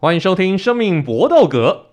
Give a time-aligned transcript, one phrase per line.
[0.00, 1.86] 欢迎收听《生命搏斗格》。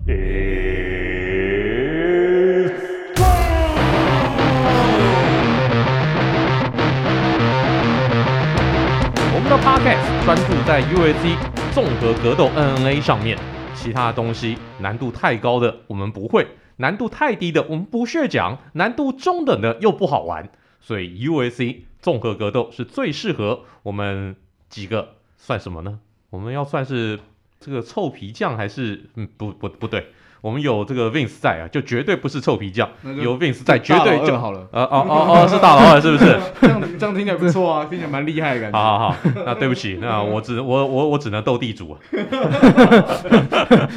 [9.33, 11.35] 我们的 Podcast 专注在 UFC
[11.73, 13.39] 综合格斗 N N A 上面，
[13.73, 16.45] 其他东西难度太高的我们不会，
[16.75, 20.47] 难度太低的我们不屑讲，难度中等的又不好玩，
[20.79, 24.35] 所以 UFC 综合格斗是最适合我们
[24.69, 26.01] 几个，算什么呢？
[26.29, 27.19] 我们要算是。
[27.65, 30.05] 这个臭皮匠还是嗯不不不对，
[30.45, 32.87] 我们有这个 Vince 在啊，就绝对不是臭皮匠。
[33.19, 34.67] 有 Vince 在，绝对就好了。
[34.71, 36.39] 呃哦哦 哦，是大老二是不是？
[36.61, 38.77] 这样这样听起来不错啊，听起来蛮厉害的感觉。
[38.77, 41.97] 好好好，那对不起，那我只我我我只能斗地主啊。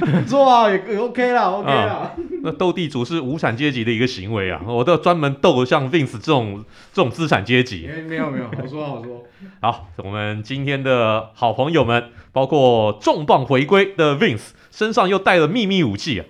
[0.00, 2.12] 不错啊，也 OK 啦，OK 啦。
[2.42, 7.90] 那斗地主是无产阶级的一个行为啊，我都专门斗像 Vince 这种这种资产阶级。
[8.08, 9.22] 没有没有，好说好说。
[9.60, 16.24] 好，我们今天的好朋友们，包括重磅回归的 Vince，身上又带了秘密武器啊。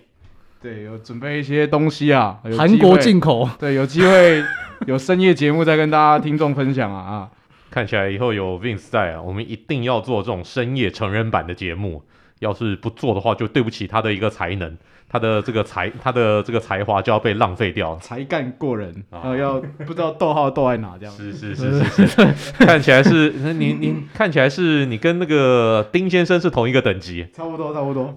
[0.60, 3.48] 对，有准备一些东西啊，韩国进口。
[3.58, 4.42] 对，有机会
[4.86, 7.30] 有深夜节目再跟大家听众分享啊啊！
[7.70, 12.02] 看起来以后有 Vince 在啊，我们一定要做这种深夜成人版的节目。
[12.40, 14.76] 要是不做的话，就对不起他的一个才能，
[15.08, 17.96] 他的这个才，他的这个才华就要被浪费掉。
[17.98, 21.12] 才干过人，然后要不知道逗号逗在哪这样。
[21.16, 22.16] 是是是是是，
[22.64, 27.26] 看起来是你你看起来是你跟那个丁先生是同一个等级。
[27.32, 28.14] 差不多差不多。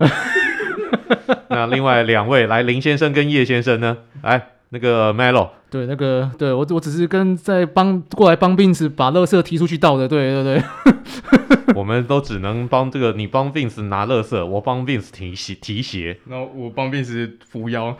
[1.49, 3.97] 那另外两位来林先生跟叶先生呢？
[4.23, 5.49] 来那个 Melo。
[5.69, 10.63] 对，那个对我我只是跟在帮过来帮 Vince 把垃圾提出去倒的，对对对。
[11.73, 17.95] 我们都只能帮这个你帮 Vince 拿垃圾，我帮 Vince 提鞋提鞋，然后我帮 Vince 扶腰。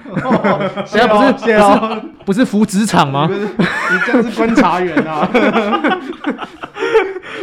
[0.86, 3.30] 现在不是 不是不是扶职场吗？
[3.32, 3.38] 你
[4.06, 5.30] 这样是观察员啊！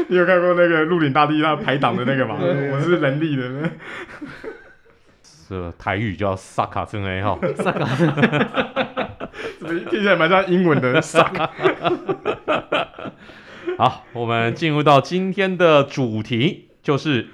[0.09, 2.37] 你有看过那个鹿鼎大帝那排档的那个吗？
[2.39, 3.71] 我是人力的。
[5.49, 7.87] 这台语叫萨卡森 A 哈，萨卡。
[9.91, 11.51] 听起来蛮像英文的萨卡。
[13.79, 17.29] 好，我们进入到今天的主题，就是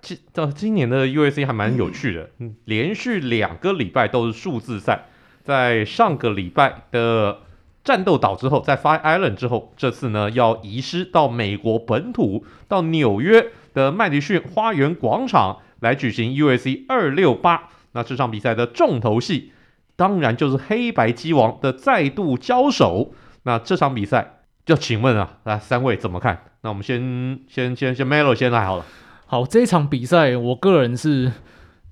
[0.00, 5.06] 今到今年的 U.S.C 还蛮有趣的，嗯，连续两个礼拜都是数字赛，
[5.42, 7.40] 在上个礼拜的
[7.84, 17.68] 战斗岛之后，在 Fight Island 之后，这次呢要移师到美国本土，到纽约的麦迪逊花园广场来举行 UFC 二六八。
[17.92, 19.52] 那这场比赛的重头戏。
[19.96, 23.12] 当然就是黑白机王的再度交手。
[23.42, 26.44] 那这场比赛，就请问啊，来三位怎么看？
[26.60, 28.86] 那我们先先先先 Melo 先来好了。
[29.26, 31.32] 好，这场比赛，我个人是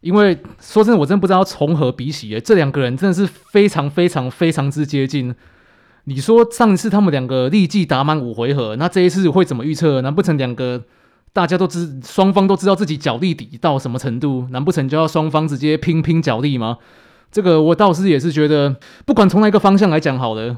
[0.03, 2.39] 因为说真的，我真不知道从何比起。
[2.39, 5.35] 这两个人真的是非常非常非常之接近。
[6.05, 10.01] 你说上一次他们两个立即打满五回合，那这一次会怎么预测？
[10.01, 10.85] 难不成两个
[11.37, 14.47] 大家都知，双方都知道自己脚力底到什么程度？
[14.53, 16.79] 难不成就要双方直接拼拼脚力吗？
[17.31, 20.57] 这个我倒是也是觉得，不管从哪一个方向来讲，好的，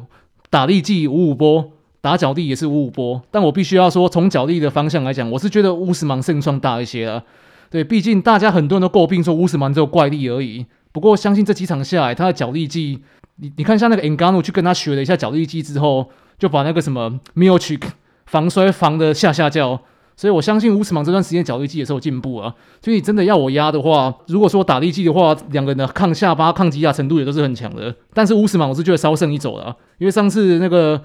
[0.50, 3.21] 打力技五五波，打脚力也是五五波。
[3.33, 7.25] 但我必须要说，从脚力的方向来讲，我是觉得乌斯曼胜算大一些了。
[7.71, 10.65] 对，毕竟大家很多人都诟病说乌斯曼只有怪力而已。
[10.93, 13.03] 不过相信这几场下来，他的脚力技，
[13.34, 17.83] 你你看像那个 ngano 去跟他学了一下脚力技之后，就把那个什么 Miocic
[18.27, 19.81] 防摔防的下下叫。
[20.19, 22.53] 所以我相信乌斯曼这段时间脚力技也是有进步啊。
[22.83, 27.95] 所以真的要我压的话，如果说打力技的话，两个人的抗下巴、抗击打程度也都是很强的。
[28.12, 31.01] 但是乌斯曼我是觉得稍胜一筹的，因为上次那个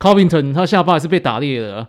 [0.00, 1.86] Covington 他下巴也是被打裂的。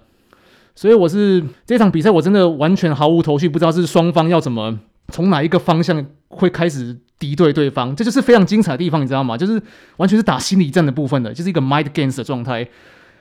[0.75, 4.77] 所以我是这场比赛我真的完全毫无头绪，不知道是双方要怎么
[5.07, 9.35] 从哪一个方向会开始敌对对方，这就是非常精彩的地方，你知道吗？
[9.35, 9.59] 就是
[9.95, 12.67] 完全是打心理战的部分的，就是一个 mind games 的状态。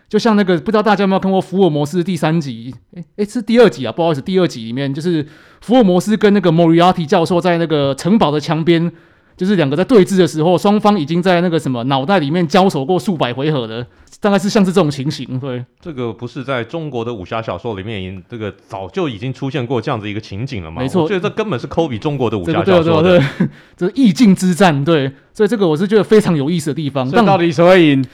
[0.08, 2.72] 就像那个，不知道大家有没有看过《福尔摩斯》第三集？
[2.94, 5.26] 诶诶，是第二集啊，不好意思，第二集里面就是
[5.60, 8.92] 福尔摩斯跟那个莫里亚蒂教授在那个城堡的墙边，
[9.36, 13.84] 就是两个在对峙的时候，双方已经在那个什么脑袋里面交手过数百回合的，
[14.20, 15.40] 大概是像是这种情形。
[15.40, 20.80] 对，这个不是在中国的武侠小说里面，这个早就已经出现过这样子一个情景了吗？
[20.80, 23.18] 没错，我觉得这根本是抠比中国的武侠小说的。
[23.18, 24.84] 对对对，对，这是意境之战。
[24.84, 27.10] 对，所以这个我是觉得非常有意思的地方。
[27.10, 28.04] 但到底谁会赢？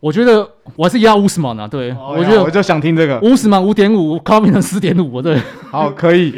[0.00, 5.38] 我觉得我还是压乌斯曼啊，对，哦、我觉得我就想听这个乌斯曼五点五，卡米特四点五，对，
[5.70, 6.34] 好，可以。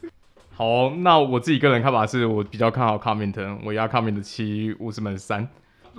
[0.54, 5.48] 好，那我自己个人看法是我比较看好卡米特，我压卡米特七，乌斯曼三。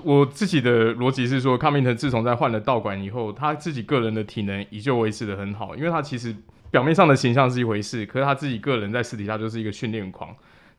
[0.04, 6.36] 我自己的逻辑是说，卡米特自从在换了道馆以后，他自己个人的体能依旧维持的很好，因为他其实
[6.70, 10.30] 表面上的形象是一回事，可是他自己个人在私底下就是一个训练狂。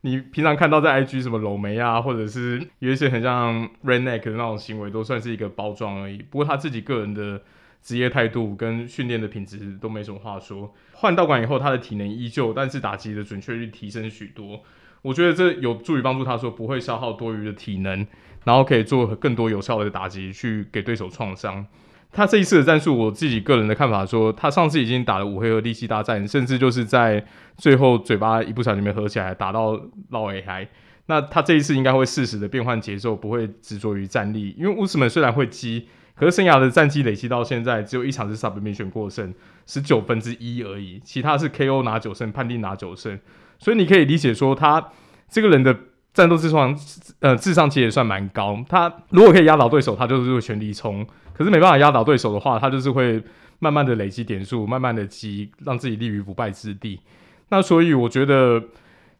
[0.02, 6.19] 你平常看到在 IG 什么搂眉啊，或者是有一些很像 redneck 的那种行为，都算是一个包装而已。
[6.19, 7.43] 不过他自己个人的
[7.82, 10.75] 职业态度跟训练的品质都没什么话说。
[10.93, 14.62] 换道馆以后，他的体能依旧，但是打击的准确率提升许多。
[15.02, 18.06] 我觉得这有助于帮助他说不会消耗多余的体能，
[18.44, 21.67] 然后可以做更多有效的打击去给对手创伤。
[22.12, 27.25] 他这一次的战术，我自己个人的看法说，他上次已经打了五回合力气大战，甚至就是在
[27.57, 29.81] 最后嘴巴一不小心没合起来，打到
[30.11, 30.69] 绕 A 嗨。
[31.07, 34.55] 那他这一次应该会适时的变换节奏，不会执着于战力。
[34.59, 39.33] 因为乌斯曼虽然会击，可是生涯的战绩累积到现在只有一场是 submission 过胜，
[39.67, 43.19] 十九分之一而已，其他是 KO 拿九胜，判定拿九胜。
[43.59, 44.89] 所以你可以理解说，他
[45.29, 45.77] 这个人的
[46.12, 46.77] 战斗智商，
[47.21, 48.62] 呃，智商其实也算蛮高。
[48.69, 51.07] 他如果可以压倒对手，他就是会全力冲。
[51.33, 53.23] 可是没办法压倒对手的话，他就是会
[53.59, 57.01] 慢慢的累积点数，慢慢的积，让自己立于不败之地。
[57.49, 58.62] 那所以我觉得，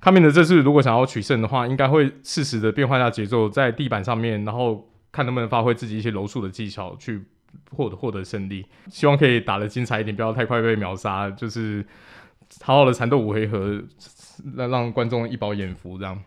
[0.01, 7.23] 卡米的这次如果想要取胜的话，应该会适时的变换下节奏，在地板上面，然后看能不能发挥自己一些柔术的技巧，去
[7.71, 8.67] 获得获得胜利。
[8.89, 11.85] 希望可以打得精彩一点，不要太快被秒杀，就是
[12.61, 13.83] 好好的缠斗五回合，
[14.55, 16.23] 让让观众一饱眼福这样。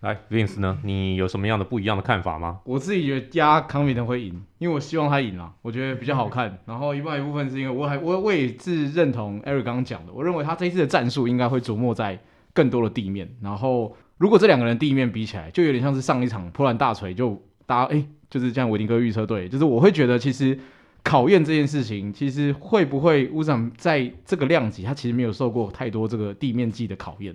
[0.00, 0.78] 来，Vince 呢？
[0.84, 2.60] 你有什么样的不一样的看法吗？
[2.64, 6.56] 我自己觉得压康明腾会赢，因为我希望他赢啊，我觉得比较好看。
[6.66, 12.20] 然后一半一部分是因为我还我我也是认同 Eric 刚刚讲的，我认为他这一次的战术应该会琢磨在
[12.52, 13.28] 更多的地面。
[13.42, 18.70] 然后如果这两个人地面比起来，就有点像是上一场波兰大锤，就大家哎，就是这样。
[18.70, 20.56] 维丁哥预测对，就是我会觉得其实
[21.02, 27.34] 考验这件事情，其实会不会乌长在这个量级，他其实没有受过太多这个地面技的考验。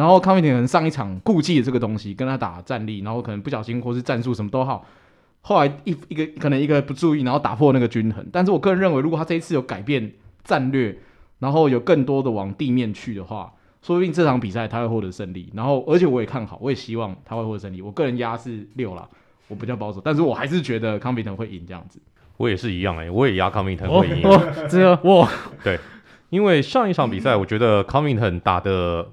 [0.00, 4.86] 然后康明廷可能上一场顾忌的这个东西，跟他打战力，然后可能不小心或是战术什么都好，
[5.42, 8.26] 后来一一个可能一个不注意，然后打破那个均衡。
[8.32, 10.10] 但是我个人认为，如果他这一次有改变
[10.42, 10.96] 战略，
[11.38, 13.52] 然后有更多的往地面去的话，
[13.82, 15.52] 说不定这场比赛他会获得胜利。
[15.54, 17.82] 然后而且我也看好，我也希望他会获得胜利。
[17.82, 19.06] 我个人压是六啦，
[19.48, 22.00] 我比较保守，但是我还是觉得康明腾会赢这样子。
[22.38, 24.22] 我也是一样诶、欸，我也压康明腾会赢。
[24.24, 25.28] 我这个我
[25.62, 25.78] 对，
[26.30, 29.06] 因为上一场比赛我觉得康明腾打的。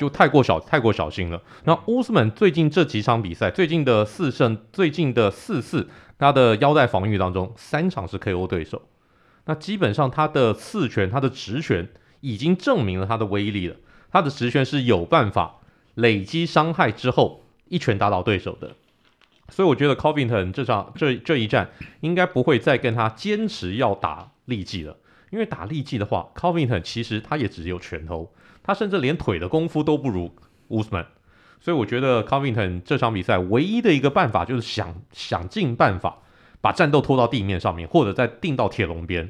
[0.00, 1.42] 就太过小，太过小心了。
[1.64, 8.80] 那乌斯曼最近这几场比赛，最近的四胜，最近的四次，他的腰带防御当中，三场是 KO 对手。
[9.44, 11.86] 那基本上他的刺拳，他的直拳
[12.22, 13.76] 已经证明了他的威力了。
[14.10, 15.56] 他的直拳是有办法
[15.96, 18.74] 累积伤害之后一拳打倒对手的。
[19.50, 24.96] 所以我觉得 Covington 这场这这一战应该不会再跟他坚持要打力技了，
[25.28, 28.32] 因为打力技的话，Covington 其实他也只有拳头。
[28.70, 30.32] 他甚至连腿的功夫都不如
[30.68, 31.04] 乌斯曼，
[31.60, 36.18] 所以我觉得 Covington 这场比赛唯一的一个办法就是想想尽办法
[36.60, 39.28] 把战斗拖到地面上面，或者再定到铁笼边。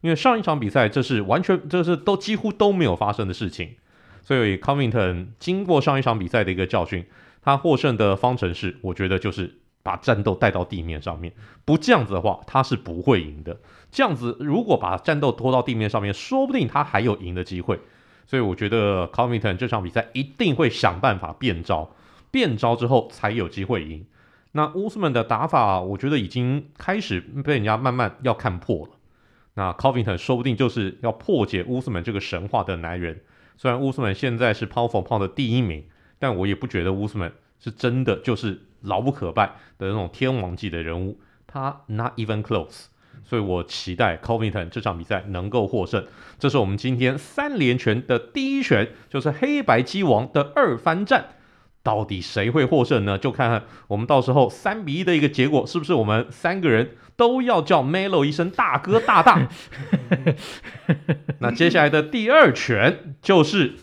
[0.00, 3.76] 因为上一场比赛这是完全这是都几乎都没有发生的事情，
[4.22, 7.06] 所以 Covington 经过上一场比赛的一个教训，
[7.42, 11.32] 他获胜的方程式，我觉得就是把战斗带到地面上面。
[11.64, 13.56] 不这样子的话，他是不会赢的。
[13.92, 17.78] 这样子如果把战斗拖到地面上面，说不定他还有赢的机会。
[18.30, 21.90] 所以我觉得 Covington 这场比赛一定会想办法变招，
[22.30, 24.06] 变招之后才有机会赢。
[24.52, 28.92] 那乌斯曼的打法，我觉得已经开始被人家慢慢要看破了。
[29.54, 33.20] 那 Covington 说不定就是要破解乌斯曼这个神话的男人。
[33.56, 35.86] 虽然乌斯曼现在是 Pound for Pound 的第一名，
[36.20, 41.18] 但我也不觉得乌斯曼是真的就是牢不可败的那种天王级的人物。
[41.48, 42.84] 他 Not even close。
[43.24, 46.06] 所以我期待 Covington 这场比赛能够获胜。
[46.38, 51.34] 这是我们今天三连拳的第一拳，就是黑白鸡王的二番战，
[51.82, 53.18] 到底谁会获胜呢？
[53.18, 59.48] 就看看我们到时候三比一的一个结果，是不是我们三个人都要叫 Melo 一声大哥大大？
[61.40, 63.74] 那接下来的第二拳就是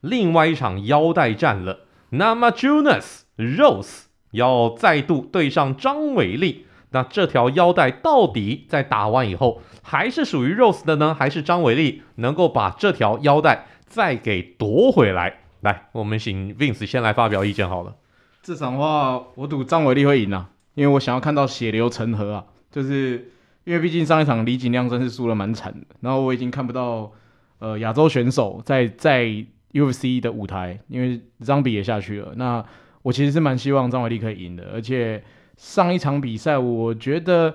[0.00, 1.80] 另外一场腰带战了。
[2.10, 6.66] 那么 Junas Rose 要再度对上张伟丽。
[6.94, 11.12] 那这条腰带到底在打完以后还是属于 Rose 的呢？
[11.12, 15.40] 还是张伟丽能够把这条腰带再给夺回来？
[15.62, 17.96] 来，我们请 Vince 先来发表意见好了。
[18.44, 22.44] 这场话，我赌张伟丽会赢啊，因为我想要看到血流成河啊。
[22.70, 23.32] 就是
[23.64, 27.10] 因为毕竟上一场李锦亮真是输了蛮惨的，然后我已经看不到
[27.58, 29.24] 呃亚洲选手在在
[29.72, 32.34] UFC 的舞台，因为张比也下去了。
[32.36, 32.64] 那
[33.02, 35.20] 我其实是蛮希望张伟丽可以赢的，而且。
[35.56, 37.54] 上一场比赛，我觉得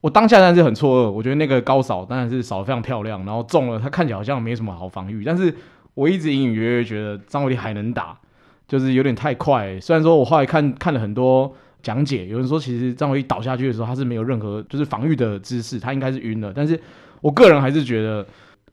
[0.00, 1.10] 我当下当然是很错愕。
[1.10, 5.24] 我觉得那个高扫当然是扫的非常漂亮，然后中了，他看起来好像没什么好防御。
[5.24, 5.54] 但是
[5.94, 8.18] 我一直隐隐约约觉得张伟丽还能打，
[8.66, 9.78] 就是有点太快。
[9.80, 16.52] 虽然说我后来看看了很多讲解，有人说其实张伟丽倒下去的时候他是没有任何就是防御的姿势，他应该是晕了。
[16.54, 16.80] 但是
[17.20, 18.26] 我个人还是觉得。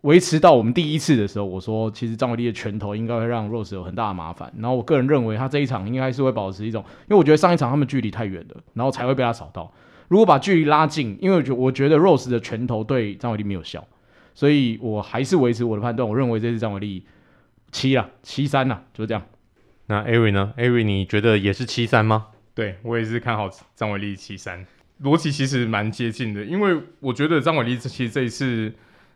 [0.05, 4.53] 维持到我们第一次的时候，我说其实张伟丽的拳头应该会让 Rose 有很大的麻烦。
[4.59, 9.74] 然后我个人认为他这一场应该是会保持一种，因为我觉得上一场他们距离太远了，然后才会被他扫到。
[10.07, 13.83] 如果把距离拉近，因为我觉我觉得 Rose 的拳头对张伟丽没有效，
[14.35, 17.03] 所以我还是维持我的判断，我认为这次张伟丽
[17.71, 19.24] 七啊，七三啊，就是这样。
[19.88, 22.27] 那 Ari 呢？Ari 你觉得也是七三吗？
[22.53, 24.63] 对，我也是看好张伟丽七三，
[25.01, 28.71] 逻辑其实蛮接近的，因为我觉得张伟丽其实这一次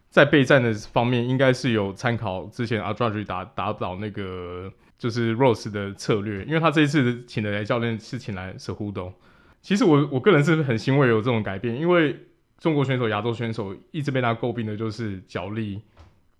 [0.09, 9.13] 在备战的方面，应该是有参考之前阿扎尔打打倒那个就是 Rose 的策略，因为他这一次请的来教练是请来 Cejudo。
[9.61, 12.15] 其实我我个人是很欣慰有这种改变，因为
[12.57, 15.81] 中国选手、亚洲选手一直被他诟病的就是脚力、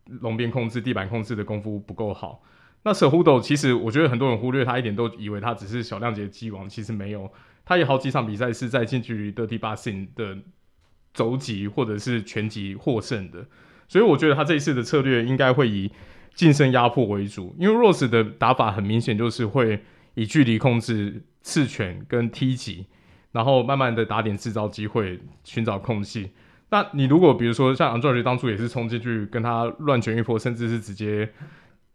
[0.06, 2.42] 笼边控制、地板控制的功夫不够好。
[2.84, 7.32] 那 Cejudo 其实我觉得很多人忽略他一点，都以为他只是小量级的击王，其实没有，
[7.64, 10.38] 他有好几场比赛是在近距离 Dirty Boxing 的
[11.14, 13.46] 肘击或者是拳击获胜的，
[13.88, 15.92] 所以我觉得他这一次的策略应该会以
[16.34, 22.86] 近身压迫为主，因为 Rose 的打法很明显就是会以距离控制刺拳跟踢击，
[23.32, 26.32] 然后慢慢的打点制造机会，寻找空隙。
[26.70, 31.30] 那你如果比如说像 Andrade 当初也是冲进去跟他乱拳一波，甚至是直接。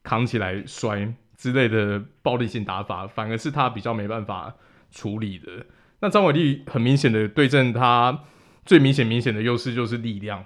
[0.07, 4.55] 扛起来摔之类的暴力性打法，反而是他比较没办法
[4.91, 5.65] 处理的。
[6.01, 8.23] 那张伟丽很明显的对阵他
[8.65, 10.45] 最明显明显的优势就是力量。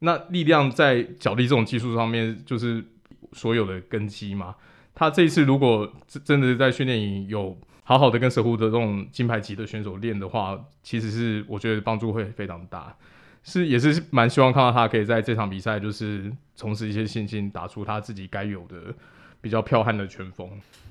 [0.00, 2.84] 那力量在脚力这种技术上面，就是
[3.32, 4.54] 所有的根基嘛。
[4.94, 12.96] 他这一次如果真真的在训练营有好好的跟守护的这种金牌级的选手练的话，其实是我觉得帮助会非常大。
[13.42, 18.94] 是，也是蛮希望看到他可以在这场比赛，就是重拾一些信心，打出他自己该有的
[19.40, 20.48] 比较彪悍的拳风。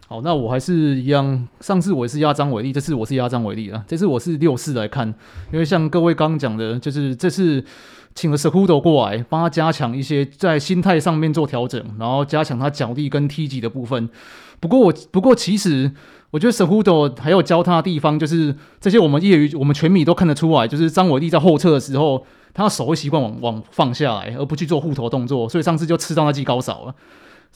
[0.08, 3.84] 好，那我还是一样，上次我是压张伟丽，这次我是压张伟丽了。
[3.88, 5.08] 这次我是六四来看，
[5.52, 7.64] 因为像各位刚刚讲的，就是这次
[8.16, 14.10] 请了 Cejudo 过来，帮他加强一些在心态上面做调整，然后加强他脚力跟踢击的部分。
[14.60, 15.92] 不过我，不过其实。
[16.32, 26.94] 我觉得 Cejudo 还有教他的地方，就是这些我们业余、我们全迷都看得出来，就是张伟丽在后撤的时候，他的手会习惯往往放下来，而不去做护头动作，所以上次就吃到那记高扫了。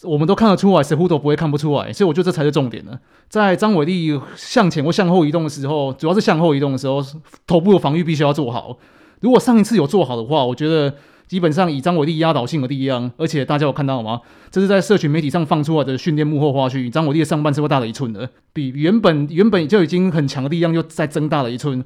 [0.01, 2.99] 我们都看得出来谁乎都不会看不出来，所以我觉得这才是重点呢。
[3.29, 7.01] 在张伟丽向前或向后移动的时候，主要是向后移动的时候，
[7.45, 8.77] 头部的防御必须要做好。
[9.21, 10.93] 如果上一次有做好的话，我觉得。
[11.25, 14.21] 基本上以张伟丽压倒性的力量，而且大家有看到吗？
[14.51, 16.91] 这是在社群媒体上放出来的训练幕后花絮。
[16.91, 21.83] 张伟丽的上半身会大了一寸的，比原本原本就已经很强的力量又再增大了一寸。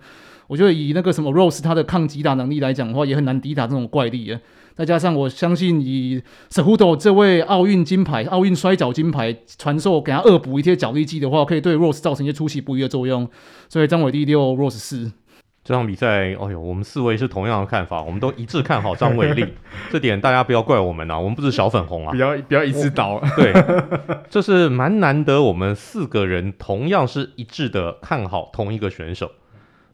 [0.48, 4.40] 我觉得以那个什么 Rose 他的抗击打能力来讲的话，也很难抵打这种怪力啊。
[4.76, 13.28] 再加上我相信以 Cejudo 这位奥运金牌、奥运摔角金牌传授给他恶补一些脚力技的话，可以对 Rose 造成一些出其不意的作用。
[13.68, 15.12] 所以张伟丽六，Rose 四。
[15.64, 19.46] 这场比赛，哎呦，我们四位是同样的看法，我们都一致看好张伟丽，
[19.92, 23.52] 这点大家不要怪我们呐、啊，我们不是小粉红啊，不要不要一致倒，对，
[24.30, 29.30] 这是蛮难得，我们四个人同样是一致的看好同一个选手。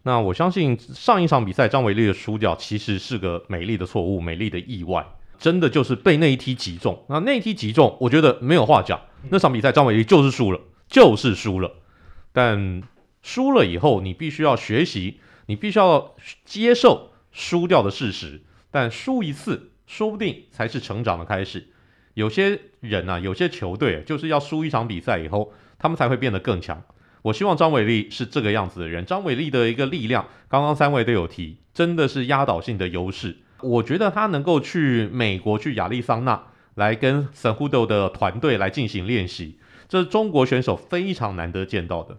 [0.03, 5.05] 那我相信上一场比赛张伟丽的输掉其实是个美丽的错误，美丽的意外，
[5.39, 7.05] 真的就是被那一踢击中。
[7.09, 11.71] 那那一踢击中，我觉得没有话讲，那场比赛张伟丽就是输了，就是输了。
[12.31, 12.83] 但
[13.21, 15.19] 输了以后，你必须要学习。
[15.47, 21.67] 你必须要接受输掉的事实，但输一次说不定才是成长的开始。
[22.13, 26.81] 有些人啊，有些球队就是要输一场比赛以后，他们才会变得更强。
[27.23, 29.05] 我希望张伟丽是这个样子的人。
[29.05, 33.37] 张伟丽的一个力量，刚刚三位都有提，真的是压倒性的优势。
[33.61, 42.17] 我觉得他能够去美国去亚利桑那来跟 Cejudo 的团队来进行练习，这是中国选手非常难得见到的。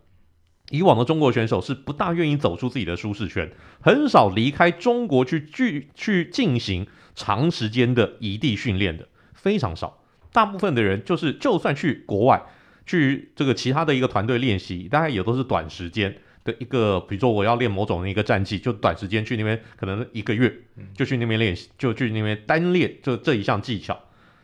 [0.70, 10.02] 以往的中国选手是不大愿意走出自己的舒适圈，很少离开中国去去去进行长时间的异地训练的，非常少。
[10.32, 12.42] 大部分的人就是就算去国外，
[12.87, 20.55] 去这个其他的一个团队练习，大概也都是短时间的一个，比如说我要练某种的一个战绩，就短时间去那边，可能一个月
[20.95, 24.00] 就去那边练习，就去那边单练这这一项技巧。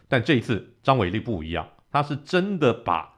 [0.09, 3.15] 但这一次张伟丽不一样，他是真的把。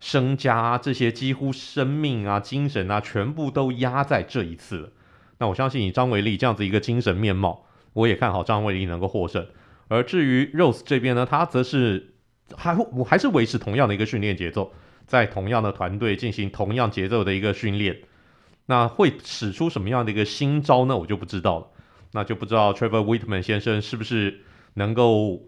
[0.00, 4.92] 身家啊，这些几乎生命啊、精神啊，全部都压在这一次了。
[5.38, 9.46] 那我相信以张伟丽这样子一个精神面貌，我也看好张伟丽能够获胜。
[9.88, 12.12] 而至于 Rose 这边呢，他则是
[12.56, 14.72] 还我还是维持同样的一个训练节奏，
[15.06, 17.98] 在同样的团队进行同样节奏的一个训练。
[18.66, 20.96] 那会使出什么样的一个新招呢？
[20.96, 21.66] 我就不知道了。
[22.12, 24.40] 那就不知道 Trevor Witman 先生是不是
[24.74, 25.42] 能够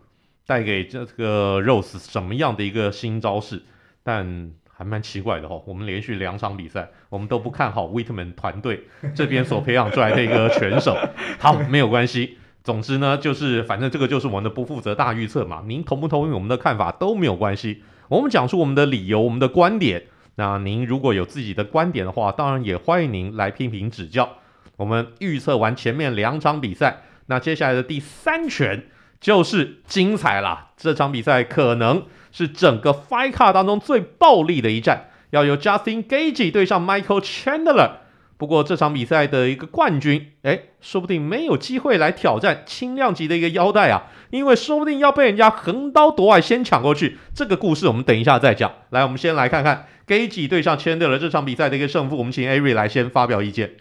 [0.46, 3.62] 带给这个 Rose 什么样的一个新招式。
[4.02, 8.84] 但还蛮奇怪的哈，我们连续两场比赛，我们都不看好 Wittman 团队
[9.14, 10.96] 这边所培养出来的一个选手。
[11.38, 12.36] 好，没有关系。
[12.66, 15.62] 总之呢，就是反正这个就是我们的不负责大预测嘛。
[15.68, 17.84] 您同不同意我们的看法都没有关系。
[18.08, 20.02] 我们讲出我们的理由，我们的观点。
[20.34, 24.28] 那您如果有自己的观点的话，当然也欢迎您来批评指教。
[24.76, 28.86] 我们预测完前面两场比赛，那接下来的第三拳
[29.20, 30.72] 就是精彩啦！
[30.76, 37.90] 这场比赛可能是整个 Fight Car 当中最暴力的一战，要由 Justin Gaethje 对上 Michael Chandler。
[38.38, 47.16] 不过这场比赛的一个冠军，哎，说不定没有机会来挑战轻量级的一个腰带啊，因为说不定要被人家横刀夺爱先抢过去。
[47.32, 48.70] 这个故事我们等一下再讲。
[48.90, 52.18] 来，我们先来看看 Gage 对上 Chandler 这场比赛的一个胜负。
[52.18, 53.76] 我们请 Ari 来先发表意见。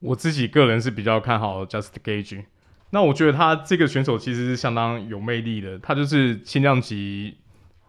[0.00, 2.44] 我自己个人是比较看好 Just Gage，。
[2.90, 7.36] 那我觉得他这个选手其实是相当有魅力的，他就是轻量级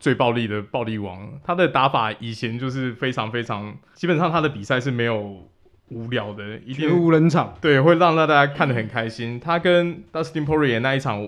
[0.01, 1.39] 最暴力的暴力王。
[1.45, 5.49] 他的打法以前就是非常非常，基本上他的比赛是没有。
[5.89, 9.39] 无聊的，一定无人场，对，会让大家看得很开心。
[9.39, 11.27] 他跟 Dustin Poirier 那一场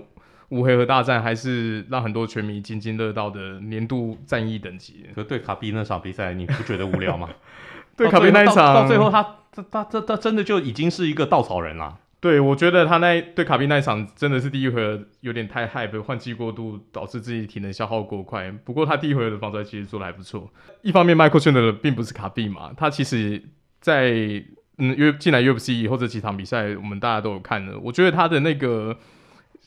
[0.50, 5.06] 五回合大战，还是让很多拳迷津津乐道的年度战役等级。
[5.14, 7.28] 可对卡比那场比赛，你不觉得无聊吗？
[7.96, 11.98] 对卡比那一场，到最后他他他他他真的就已经是一个稻草人了。
[12.20, 18.48] 对，我觉得他那对卡比那一场真的是第一回合有点太 hype，换气过度导致自己体能消耗过快。
[18.64, 20.48] 不过他第一回合的防摔其实做的还不错。
[20.82, 23.42] 一方面，Michael Chandler 并不是卡比嘛，他其实。
[23.82, 24.42] 在
[24.78, 27.78] 嗯，因为进来 UFC 以后这几场比赛，我们大家都有看了。
[27.78, 28.96] 我觉得他的那个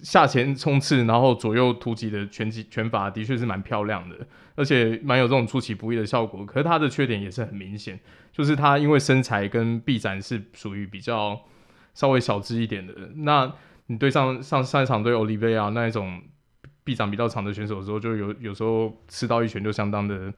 [0.02, 4.16] 下前冲刺，然后左右突击的拳击拳法的确是蛮漂亮的，
[4.56, 6.44] 而且蛮有这种出其不意的效果。
[6.44, 8.00] 可是他的缺点也是很明显，
[8.32, 11.40] 就是他因为身材跟臂展是属于比较
[11.94, 12.94] 稍微小只一点的。
[13.18, 13.54] 那
[13.86, 16.20] 你对上上上一场对 o l i v i a 那一种
[16.84, 20.34] 臂展比较长的选手的时候，就有有时候吃到一拳就相当的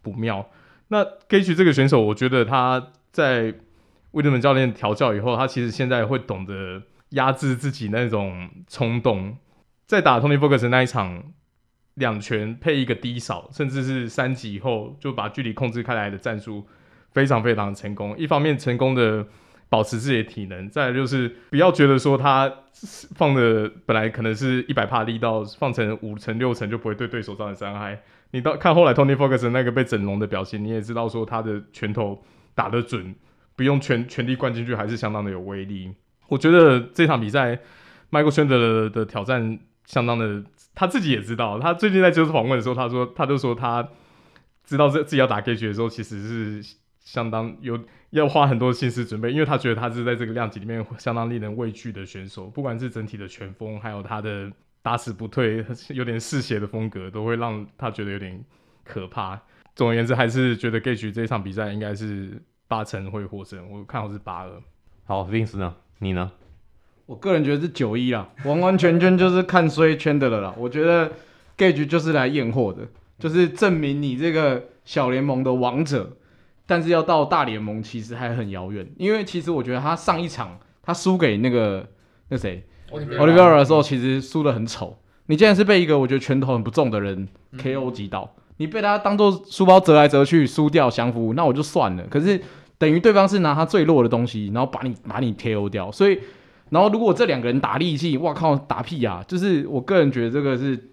[0.00, 0.48] 不妙。
[0.88, 2.92] 那 Gaethje 这个选手，我觉得他。
[3.16, 3.54] 在
[4.10, 9.38] 威德曼教练调教以后，他其实现在会懂得压制自己那种冲动。
[9.86, 11.32] 在打 Tony Ferguson 那一场，
[11.94, 16.66] 两拳配一个低扫，甚至是三级以后就把距离控制开来的战术，
[17.12, 18.14] 非常非常成功。
[18.18, 19.26] 一方面成功的
[19.70, 22.52] 保持自己的体能，再就是不要觉得说他
[23.14, 27.98] 放的本来可能是一百帕力道，放成五成六成就不会对对手造成伤害。
[28.32, 32.22] 你到看后来 Tony Ferguson 那个被整容的表现，你也知道说他的拳头。
[32.56, 33.14] 打得准，
[33.54, 35.94] 不用全全力灌进去，还是相当的有威力。
[36.26, 37.56] 我觉得这场比赛
[38.10, 40.42] ，Michael c h a n d e r 的挑战相当的，
[40.74, 41.60] 他自己也知道。
[41.60, 43.88] 他最近在接受访问的时候，他说，他就说他
[44.64, 47.78] 知道这自己要打 Gaethje 的时候，其实是相当有
[48.10, 54.50] 要花很多心思准备，因为他觉得他是在这个量级里面相当令人畏惧的选手，不管是整体的拳风，还有他的
[54.82, 58.42] 打死不退、有点嗜血的风格，都会让他觉得有点
[58.84, 59.40] 可怕。
[59.76, 63.70] 总而言之，还是觉得 Gaethje 这一场比赛应该是八成会获胜。
[63.70, 64.50] 我看好是八二。
[65.04, 65.76] 好，Vince 呢？
[65.98, 66.32] 你呢？
[67.04, 70.54] 我个人觉得是九一啦，完完全全就是看衰 Chandler 了啦。
[70.56, 71.12] 我觉得
[71.58, 76.16] Gaethje 就是来验货的，就是证明你这个小联盟的王者，
[76.64, 78.90] 但是要到大联盟其实还很遥远。
[78.96, 81.86] 因为其实我觉得他上一场他输给那个
[82.30, 84.98] 那谁 Oliveira 的时候，其实输的很丑。
[85.26, 88.34] 你竟然是被一个我觉得拳头很不重的人 KO 击倒。
[88.36, 92.02] 嗯你被他当做书包折来折去，输掉降服，那我就算了。
[92.10, 92.40] 可是
[92.78, 95.90] 等于对方是拿他最弱的东西，然后把你把你 KO 掉。
[95.92, 96.18] 所以，
[96.70, 100.90] 然后如果这两个人打力气，哇靠，打屁呀、就是我个人觉得这个是，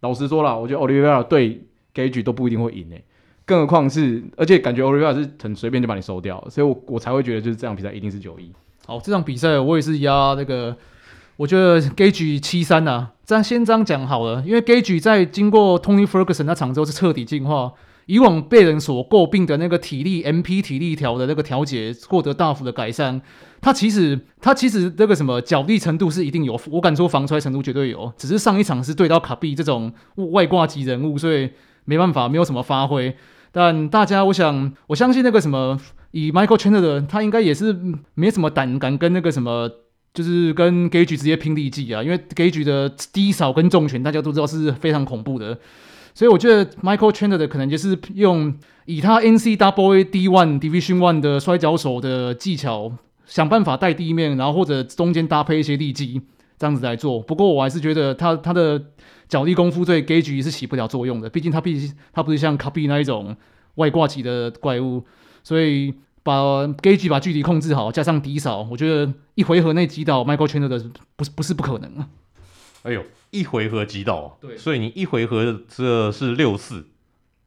[0.00, 3.04] 老实说了，我觉得 Oliveira 对 Gage 都不一定会赢诶。
[3.44, 8.52] 更何况是，而且感觉 Oliveira 是很随便就把你收掉，所以我我才会觉得就是这场比赛一定是九一。
[8.86, 10.76] 好，这场比赛我也是压那个。
[11.36, 17.72] 我觉得 Gage 七三呐，样先这样讲好了，因为 Gage 在经过 Tony Ferguson 那场之后是彻底进化，
[18.06, 23.20] 以往被人所诟病的那个体力 MP 体力条的那个调节获得大幅的改善。
[23.60, 29.92] 他其实他其实那个什么脚力程度是一定有，我敢说防摔程度绝对有，只是上一场是对到卡比这种
[30.32, 31.50] 外挂级人物，所以
[31.84, 33.14] 没办法，没有什么发挥。
[33.52, 35.78] 但大家，我想我相信那个什么
[36.12, 37.76] 以 Michael Chandler 的，他应该也是
[38.14, 39.68] 没什么胆敢跟那个什么。
[40.14, 45.56] 就是跟 Gage 直接拼力技啊，因为 Gage 的低扫跟重拳大家都知道是非常恐怖的，
[46.12, 48.52] 所以我觉得 Michael Chandler 的可能就是用
[48.86, 52.92] 以他 NCAA D One Division One 的摔跤手的技巧，
[53.26, 56.20] 想办法带地面，然后或者中间搭配一些力技
[56.58, 57.20] 这样子来做。
[57.20, 58.82] 不过我还是觉得他他的
[59.28, 63.36] 脚力功夫对 Gage 是起不了作用的，毕竟他毕竟他不是像 Khabib 那一种
[63.76, 65.04] 外挂级的怪物，
[65.44, 65.94] 所以。
[66.28, 70.78] 把 Gaethje 把距离控制好，加上低扫，我觉得一回合内击倒 Michael Chandler 的
[71.16, 72.08] 不是不是不可能啊。
[72.82, 76.86] 哎呦，一回合击倒，对，所以你一回合这是六四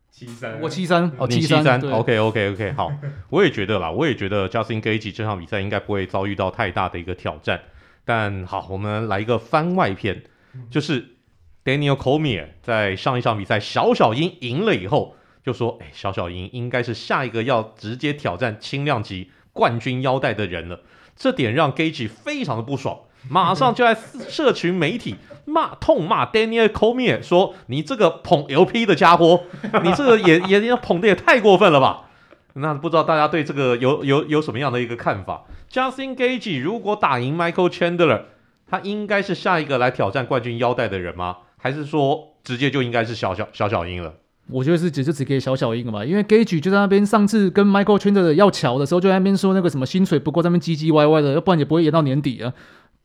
[0.10, 2.92] 七三，我七三哦，你七三，OK OK OK，好，
[3.30, 7.62] 我也觉得啦，我也觉得 Justin Gaethje 这场比赛应该不会遭遇到太大的一个挑战。
[8.04, 10.24] 但好，我们来一个番外篇，
[10.72, 11.18] 就是
[11.64, 15.16] Daniel Cormier 在上一场比赛小小鹰赢了以后。
[15.44, 20.82] 就说，哎，小小鹰应该是下一个要直接挑战轻量级冠军腰带的人了。
[21.16, 23.00] 这点让 Gage 非常的不爽，
[23.30, 23.96] 马上就在
[24.28, 29.44] 社群媒体骂痛骂 Daniel Comier 说：“你这个捧 LP 的家伙，
[29.84, 32.10] 你这个也也捧的也太过分了吧？”
[32.54, 38.24] 那不知道大家对这个有有有什么样的一个看法？Justin Gage 如果打赢 Michael Chandler，
[38.68, 41.38] 他应该是下一个来挑战冠军腰带的人吗？
[41.58, 44.16] 还是说直接就应该是小小小小鹰了？
[44.52, 52.54] 我觉得是只是只给小小一个嘛，因为 Gage 就在那边上次跟 Michael Chandler 要桥的时候，就在那边说那个什么薪水不够，在那边唧唧歪歪的，要不然也不会延到年底啊。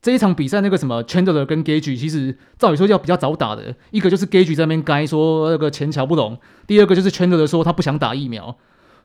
[0.01, 8.55] 这一场比赛那个什么 Chandler 跟 Gage 其实照理说要比较早打的，一个就是 Gage 在那边该说那个钱乔不拢，第二个就是 Chandler 说他不想打疫苗。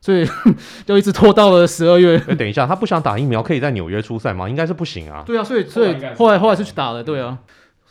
[0.05, 0.27] 所以
[0.85, 2.19] 就一直拖到了十二月。
[2.19, 4.49] 等一下，他不想打疫苗，可以在纽约出赛吗？
[4.49, 5.23] 应该是不行啊。
[5.25, 7.39] 对啊，所以所以后来后来是去打了，对啊。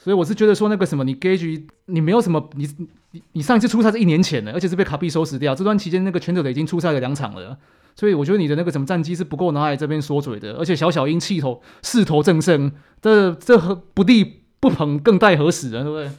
[0.04, 2.68] 所以我是觉得说那个什么，你 Gage 你没有什么，你
[3.12, 5.54] 你你上一次出赛是一年前的，而且是被卡比收拾掉。
[5.54, 7.56] 这段期间那个全者的已经出赛了两场了，
[7.96, 10.54] 所以我觉得你的那个什么战绩是不够拿来这边说嘴的。
[10.54, 15.84] 而且小小鹰气头势头正盛，这这和不地不捧更待何时啊？
[15.84, 16.10] 对不对？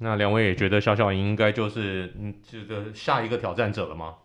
[0.00, 4.16] 那两位也觉得小小鹰应该就是嗯这个下一个挑战者了吗？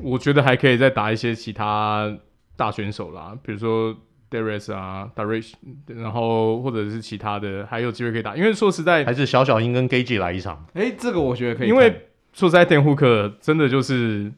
[0.00, 2.18] 我觉得还可以再打一些其他
[2.56, 3.94] 大选手啦，比如说
[4.34, 5.52] Darius 啊，Darius，
[5.86, 8.36] 然后或者是其他的，还有机会可以打。
[8.36, 10.66] 因为说实在，还是小小英跟 Gage 来一场。
[10.74, 11.68] 哎，这个我觉得可以。
[11.68, 14.32] 因为说实在，Dan Hooker 真的就是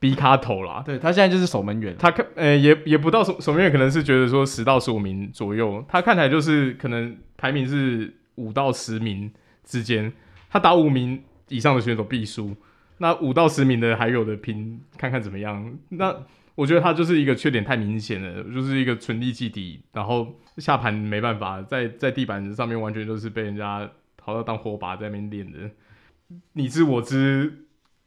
[0.00, 0.82] B 卡头啦。
[0.86, 9.30] 对，他现在就是守门员，他看呃也也不到守守门员，可能是觉得说十到十五名左右，他看起来就是可能排名是五到十名
[9.64, 10.10] 之间，
[10.50, 12.56] 他打五名以上的选手必输。
[13.00, 15.72] 那五到十名的还有的拼，看看怎么样。
[15.90, 16.12] 那
[16.58, 25.70] 我觉得他就是一个缺点太明显了，就是一个纯力基底，然后下盘没办法，在在地板上面完全都是被人家淘到当火把在那边练的。
[26.54, 27.66] 你知我知，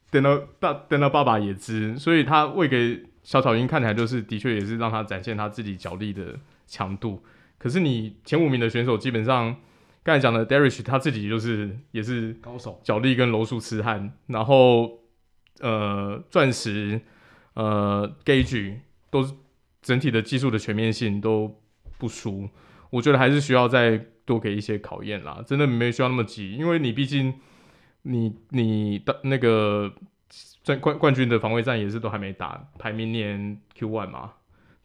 [0.10, 6.38] 等到爸等到爸爸也知，所以他喂给小草鹰看起来就是的确也是让他展现他自己脚力的
[6.68, 7.24] 强度。
[7.58, 9.56] 可是你前五名的选手基本上。
[10.04, 14.98] 刚才讲的 Derich 他自己就是也是高手，脚力跟柔术痴汉，然后
[15.60, 17.00] 呃钻石
[17.54, 18.76] 呃 Gage
[19.10, 19.34] 都是
[19.82, 21.60] 整体的技术的全面性都
[21.98, 22.50] 不输，
[22.90, 27.34] 我觉得还是需要再多给一些考验啦，真的没需要那么急，因为你毕竟
[28.04, 29.94] 你你的那个
[30.66, 34.34] 冠冠冠军的防卫战也是都还没打，排明年 Q one 嘛，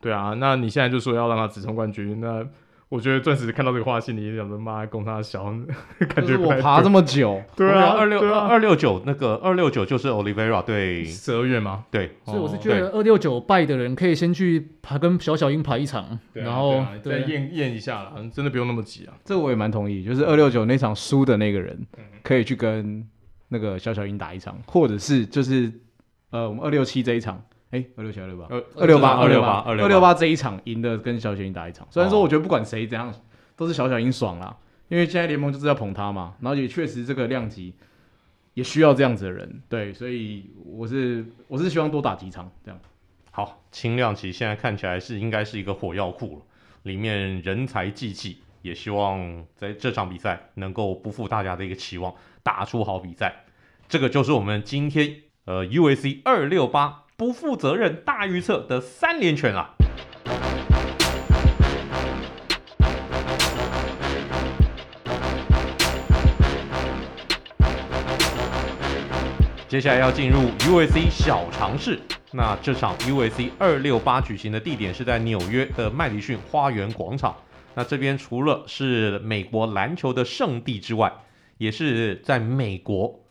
[0.01, 2.47] 对啊，那你现在就说要让他直冲冠军，那。
[2.89, 5.53] 我觉得钻石看到这个话，心里也想着妈，供他小，
[6.15, 11.85] 感觉我爬这么久， 对啊，二六二六九那个二六九就是 Oliveira 对十二月吗？
[11.91, 19.15] 对，所以我是觉得二六九败的人可以先去爬跟小小鹰爬一场，然后再验验一下啦，真的不用那么急啊。
[19.25, 21.85] 这个我也蛮同意，就是二六九那场输的那个人，
[22.23, 23.05] 可以去跟
[23.49, 25.73] 那个小小鹰打一场，或者是就是
[26.31, 27.43] 呃我们二六七这一场。
[27.71, 31.87] 哎，二六七二六八，二六八二六八二六八这一场赢的跟小小鹰打一场。
[31.91, 33.13] 虽然说我觉得不管谁怎样，
[33.57, 34.57] 都是小小鹰爽啦，
[34.89, 36.35] 因为现在联盟就是要捧他嘛。
[36.41, 37.75] 然后也确实这个量级
[38.55, 42.81] 也需要这样子的人，对，所以我是我是希望多打几场这样。
[43.33, 46.45] 好，轻量级现在看起来是应该是一个火药库了，
[46.85, 53.45] 里面人才济济，也希望在这场比赛能够不负大家的一个期望，打出好比赛。
[53.89, 57.03] 这个就是我们今天呃 UAC 二六八。
[57.19, 59.71] 不负责任大预测的三连拳啊！
[69.67, 71.99] 接下来要进入 UAC 小尝试。
[72.33, 77.35] 那这场 UAC 二六八举行的地点是在纽约的麦迪逊花园广场。
[77.75, 81.11] 那这边除了是美国篮球的圣地之外，
[81.57, 83.25] 也是在美国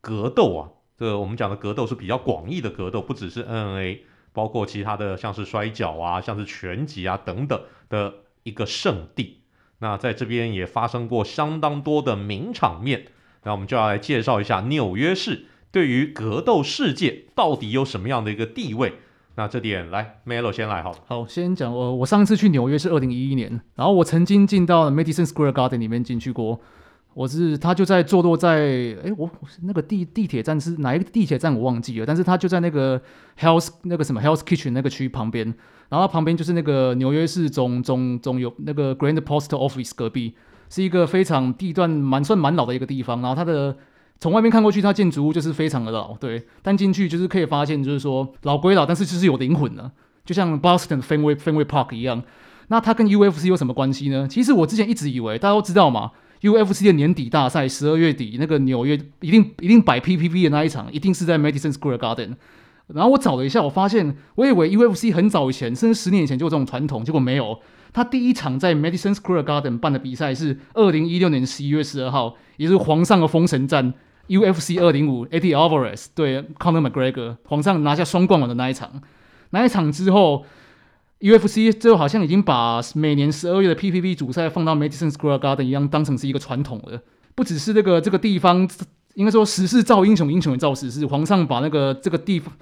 [0.00, 0.81] 格斗啊。
[1.02, 9.40] 这个我们讲的格斗是比较广义的格斗，不只是 N N A，包括其他的像是摔角啊、像是拳击啊等等的一个圣地。
[9.80, 13.06] 那在这边也发生过相当多的名场面。
[13.42, 18.92] 那我们就要来介绍一下纽约市对于格斗世界到底有什么样的一个地位。
[19.34, 20.98] 那这点来，Melo 先来好了。
[21.08, 26.60] 好，先讲我我上次去纽约是二零一一年，然后我曾经进到 Madison Square Garden 里面进去过。
[27.14, 29.30] 我是他就在坐落在哎，我
[29.62, 33.00] 那个地地铁站是哪一个地铁站我忘记了，但是他就在那个
[33.38, 35.54] Health 那个什么 Health Kitchen 那个区旁边，
[35.90, 40.34] 然后旁边就是那个纽约市总总总有那个 Grand Post Office 隔壁，
[40.70, 43.76] 是一个非常地段蛮算蛮老的一个地方，然后它的
[44.18, 49.90] 从外面看过去，它建筑物就是非常的老，对，但进去就是可以发现就是说老归老，但是就是有灵魂的，
[50.24, 52.22] 就像 Boston Fenway Fenway Park 一样。
[52.68, 54.26] 那它跟 UFC 有什么关系呢？
[54.26, 56.12] 其实我之前一直以为大家都知道嘛。
[56.42, 62.34] UFC 的年底大赛，十二月底那个纽约一定一定摆 PPV 的那一场，一定是在 Madison Square Garden。
[62.88, 67.58] 然后我找了一下，我发现我以为 UFC 很早以前，甚至十年以前就有这种传统，结果没有。
[67.92, 73.94] 他第一场在 Madison Square Garden 办的比赛是二零一六年十一月十二号，也就是皇上的封神战
[74.28, 79.02] UFC 二零五，Adi Alvarez 对 Conor McGregor，皇上拿下双冠王的那一场。
[79.50, 80.44] 那一场之后
[81.22, 87.00] ，UFC 最后好像已经把每年十二月的 PPV 主赛放到 Madison Square Garden 一样，当成是一个传统了。
[87.34, 88.68] 不只是这个这个地方，
[89.14, 91.06] 应该说时势造英雄，英雄也造时势。
[91.06, 92.52] 皇上把那个这个地方。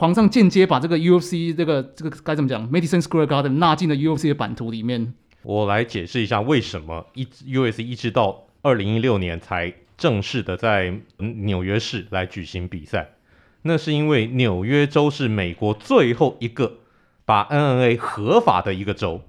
[0.00, 5.12] 皇上间接把这个 UFC 这个这个该怎么讲，Madison Square Garden 纳进了 UFC 的版图里面。
[5.42, 13.10] 我来解释一下为什么一 UFC 一直到二零一六年才正式的在纽约市来举行比赛。
[13.62, 16.78] 那是因为纽约州是美国最后一个
[17.28, 19.20] 把 NNA 合法的一个州，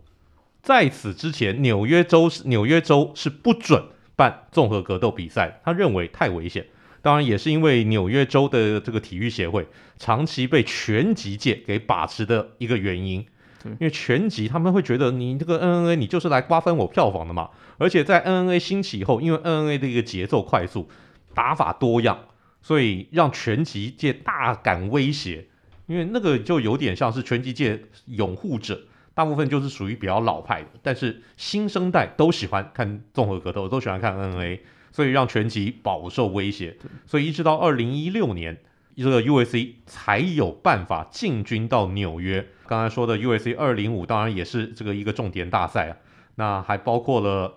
[0.61, 3.83] 在此之前，纽约州是纽约州是不准
[4.15, 6.65] 办综合格斗比赛，他认为太危险。
[7.01, 13.25] 当然也是因为纽约州的这个体育协会长期被拳击界给把持的一个原因，
[13.65, 20.87] 因为拳击他们会觉得你这个 NNA 你就是来瓜分我票房的嘛，而且在 NNA 兴起以后，因为 NNA 的一个节奏快速，
[21.33, 22.17] 打法多样，
[22.61, 25.47] 所以让拳击界大感威胁，
[25.89, 28.79] 因为那个就有点像是拳击界拥护者，
[29.13, 34.59] 大部分就是属于比较老派的，但是新生代都喜欢看综合格斗，都喜欢看 MMA。
[34.91, 36.75] 所以让拳击饱受威胁，
[37.05, 38.57] 所以一直到二零一六年，
[38.97, 42.47] 这个 UFC 才有办法进军到纽约。
[42.65, 45.97] 刚才说的 UFC 二零五，当然也是这个一个重点大赛啊。
[46.35, 47.53] 那还包括了，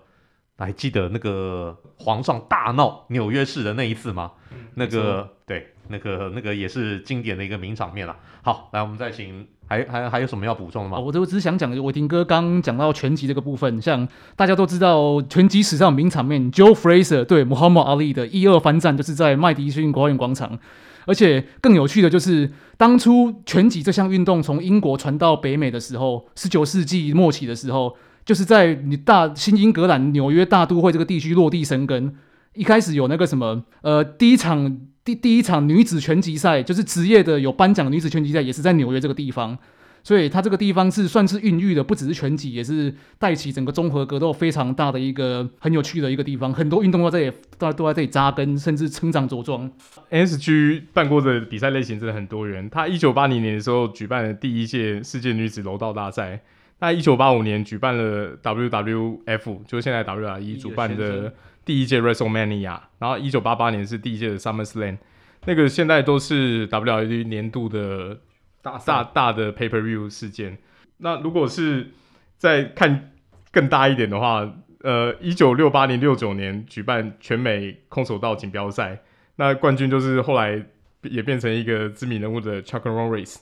[0.59, 4.33] 还记得那个皇上大闹纽约市的那一次吗？
[4.75, 8.15] 那个对，那个那个也是经典的一个名场面了。
[8.41, 9.47] 好，来我们再请。
[9.65, 10.99] 还还还有什么要补充的吗？
[10.99, 20.59] 我我只是想讲，我听哥刚讲到拳击这个部分，像大家都知道拳击史上名场面，Joe Frazier 对 Muhammad Ali 的一二番战，就是在麦迪逊花园广场。
[21.05, 32.13] 而且更有趣的就是，当初拳击这项运动从英国传到北美的时候，十九世纪末期的时候，就是在你大新英格兰纽约大都会这个地区落地生根。
[32.55, 34.79] 一开始有那个什么，呃，第一场。
[35.05, 39.57] 第第一场女子拳击赛就是职业的有颁奖的女子拳击赛，也是在纽约这个地方，
[40.01, 49.69] 所以它这个地方是算是孕育的，不只是拳击，也是带起整个综合格斗非常大的一个很有趣的一个地方，很多运动都在这里都都在这里扎根，甚至成长茁壮。
[50.09, 56.39] MSG 办过的比赛类型真的很多元，他一九八零年的时候举办了第一届世界女子柔道大赛，
[56.79, 61.33] 那一九八五年举办了 WWF，就是现在 WWE 主办的。
[61.65, 64.97] 第一届 WrestleMania，然后一九八八年是第一届的 SummerSlam，
[65.45, 68.19] 那个现在都是 WWE 年度的
[68.61, 70.57] 大大大的 Pay Per View 事件。
[70.97, 71.91] 那如果是
[72.37, 73.11] 再看
[73.51, 79.01] 更大一点的话，呃，一九六八年、六九年举办全美空手道锦标赛，
[79.37, 80.65] 那冠军就是后来
[81.03, 83.37] 也变成一个知名人物的 Chuck Norris，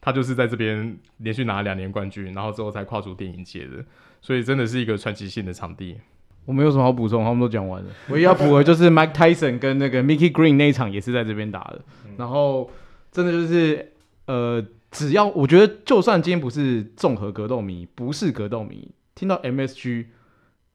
[0.00, 3.82] 他就是在这边连续拿了两年冠军，然后之后才跨足电影界的，
[4.20, 5.96] 所以真的是一个传奇性的场地。
[6.44, 7.90] 我没有什么好补充，他们都讲完了。
[8.08, 11.80] 唯一要补的就是 Mike Tyson 跟那个 Mickey Green 那一场也是在这边打的。
[12.16, 12.70] 然后
[13.10, 13.92] 真的就是，
[14.26, 20.06] 呃，只要我觉得，就算今天不是综合格斗迷，不是格斗迷，听到 MSG。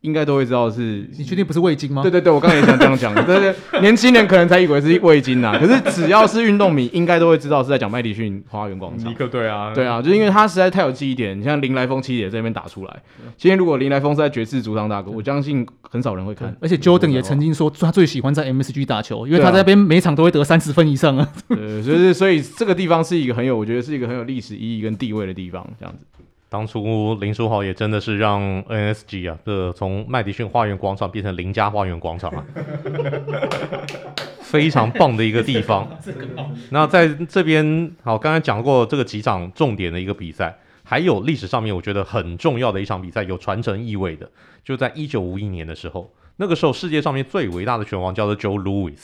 [0.01, 2.03] 应该都会知道是，你确定不是味精吗？
[2.03, 3.13] 对对对，我刚才也想这样讲。
[3.25, 5.57] 对对，年轻人可能才以为是味精呐。
[5.59, 9.09] 可是只要是运动迷，应该都会知道是在讲麦迪逊花园广场。
[9.09, 11.37] 尼克对啊，对啊，就是因为他实在太有记忆点。
[11.37, 13.01] 你像林来峰其实也在那边打出来。
[13.37, 16.55] 今天如果林来峰是在爵士主场打歌，我相信很少人会看。
[16.61, 21.27] 而且 Jordan 也曾经说他最喜欢在 MSG 打球，因为他在那边每场都会得三十分以上啊。
[21.49, 26.05] 对，所以所以这个地方是一个很有，我觉得是一个很有历史意义跟地位的地方，这样子。
[26.49, 32.45] 当初林书豪也真的是让 NSG 啊，这从麦迪逊花园广场变成林家花园广场啊，
[34.39, 35.85] 非常棒的一个地方。
[36.71, 44.31] 那在这边，好，刚才讲过这个几场重点的一个比赛，还有历史上面我觉得很重要的一场比赛，有传承意味的，
[44.63, 48.97] 就在一九五一年的时候，那个时候世界上面最伟大的拳王叫做 Joe Louis，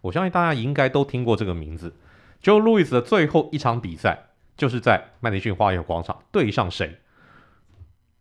[0.00, 1.92] 我相信大家应该都听过这个名字。
[2.40, 4.26] Joe Louis 的最后一场比赛。
[4.56, 6.98] 就是在麦迪逊花园广场对上谁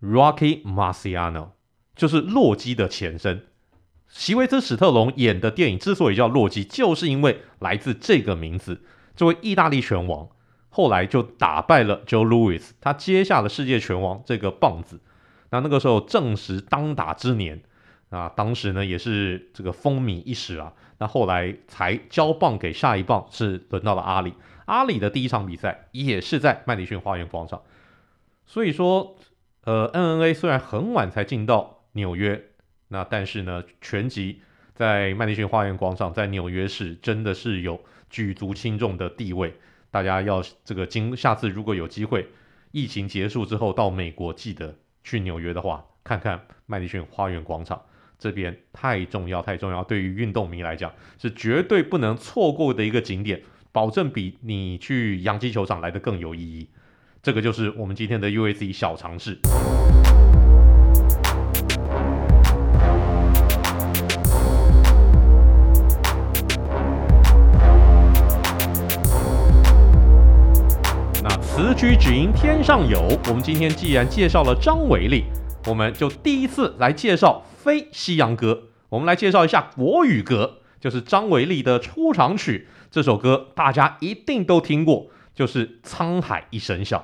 [0.01, 1.49] ？Rocky Marciano，
[1.95, 3.45] 就是洛基的前身。
[4.07, 8.83] 席维斯·史特龙演的电影之所以叫洛基，就是因为来自这个名字。
[9.15, 10.27] 这位意大利拳王
[10.69, 14.99] 后来就打败了 Joe Louis，他接下了世界拳王这个棒子。
[15.51, 17.61] 那那个时候正值当打之年
[18.09, 20.73] 啊，当时呢也是这个风靡一时啊。
[20.97, 24.33] 那后来才交棒给下一棒，是轮到了阿里。
[24.65, 27.63] 阿里的第一场比赛也是在麦迪逊花园广场，
[28.45, 29.17] 所以说，
[29.63, 32.41] 呃，N N A 虽然很晚才进到纽约，
[32.87, 34.41] 那但是呢，全集
[34.73, 39.53] 在麦迪逊花园广场，在纽约市真的是有举足轻重的地位。
[39.91, 42.27] 大家要这个经下次如果有机会，
[42.71, 47.79] 疫情结束之后到美国，记得去纽约的话，看看麦迪逊花园广场
[48.17, 56.67] 这边太重要太重要，对于运动迷来讲是绝对不能错过的一个景点，保证比你去洋基球场来的更有意义。
[57.23, 59.39] 这个就是我们今天的 UAC 小常识。
[71.41, 73.01] 此曲只应天上有。
[73.27, 75.23] 我们今天既然介绍了张伟丽，
[75.65, 78.65] 我们就第一次来介绍非西洋歌。
[78.89, 82.67] 我们来介绍一下国语歌，就是张伟丽的出场曲。
[82.91, 86.97] 这首歌大家一定都听过，就是《沧海一声笑》。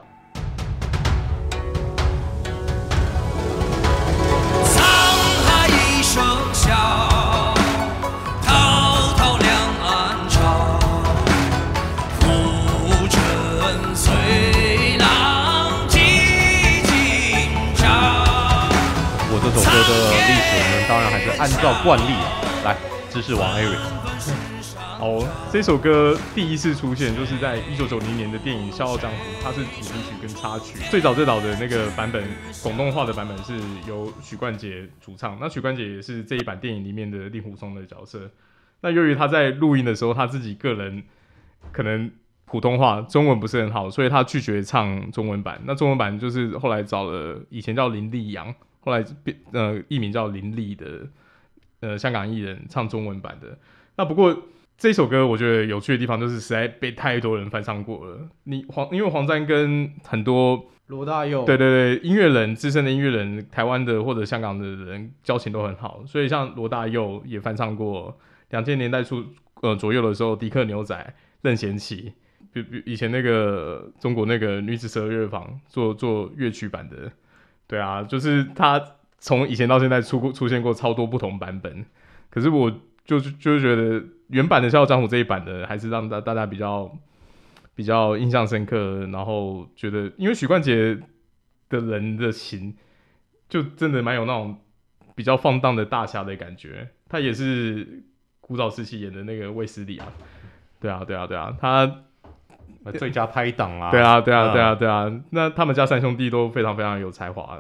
[19.31, 19.93] 我這首歌的
[20.27, 22.27] 歷史，我們當然還是按照惯例啊，
[22.65, 22.75] 来，
[23.09, 23.79] 知识王 Eric。
[24.99, 25.19] 好，
[25.51, 30.77] 这首歌第一次出现就是在一九九零年的电影《笑傲江湖》，它是主题曲跟插曲。
[30.91, 32.23] 最早最早的那个版本，
[32.61, 35.37] 广东话的版本是由许冠杰主唱。
[35.41, 38.29] 那许冠杰也是这一版电影里面的令狐冲的角色。
[38.81, 41.03] 那由于他在录音的时候，他自己个人
[41.71, 42.11] 可能
[42.45, 45.59] 普通话中文不是很好，所以他拒绝唱中文版。
[45.65, 51.07] 那中文版就是后来找了以前叫林立阳，后来变呃艺名叫林立的。
[51.81, 53.57] 呃，香港艺人唱中文版的。
[53.95, 54.37] 那不过
[54.77, 58.29] 这首歌，我觉得有趣的地方就是实在被太多人翻唱过了。
[58.43, 68.17] 你黄，因为黄沾跟很多罗大佑，对对对，音乐人资深的音乐人，台湾的或者香港的人交情都很好，所以像罗大佑也翻唱过。
[68.49, 69.23] 两千年代初
[69.61, 72.13] 呃左右的时候，迪克牛仔、任贤齐，
[72.51, 77.11] 比比以前那个中国那个女子十二乐坊做做乐曲版的，
[77.67, 78.81] 对啊，就是他。
[79.19, 81.85] 从以前到现在出过出现过超多不同版本，
[82.29, 82.71] 可是我
[83.05, 86.89] 就就觉得原版的《笑傲江湖》这一版的还是让大大家比较
[87.75, 90.97] 比较印象深刻，然后觉得因为许冠杰
[91.69, 92.75] 的人的情
[93.47, 94.57] 就真的蛮有那种
[95.15, 98.03] 比较放荡的大侠的感觉，他也是
[98.39, 100.07] 古早时期演的那个卫斯理啊，
[100.79, 102.03] 对啊对啊对啊，他
[102.97, 107.59] 最佳拍档啊，对啊对啊对啊对啊，那他们家三兄弟都非常非常有才华。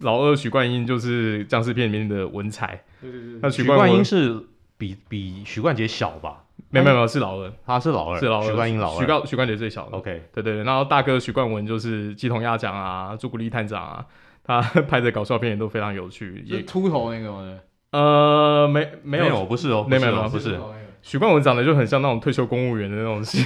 [0.00, 3.38] 老二许冠英就是僵尸片里面的文才，对对对。
[3.42, 4.40] 那许冠英是
[4.76, 6.44] 比比许冠杰小吧？
[6.70, 8.44] 没有没有，是老二，他是老二，是老二。
[8.44, 9.96] 许冠英老二，许冠许冠杰最小的。
[9.96, 10.64] OK，对对对。
[10.64, 14.06] 然后大哥许冠文就是鸡同鸭讲啊，朱古力探长啊，
[14.44, 16.42] 他 拍的搞笑片也都非常有趣。
[16.46, 17.58] 也秃头那个吗？
[17.90, 20.58] 呃，没没有，不是哦，没有没有，不是。
[21.00, 23.42] 许冠文长得就很像那种退休公务员的那种戏，